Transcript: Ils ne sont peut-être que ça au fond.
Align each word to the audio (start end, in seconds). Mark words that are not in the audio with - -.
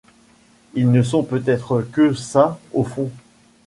Ils 0.73 0.91
ne 0.91 1.03
sont 1.03 1.21
peut-être 1.21 1.83
que 1.91 2.11
ça 2.15 2.59
au 2.73 2.83
fond. 2.83 3.11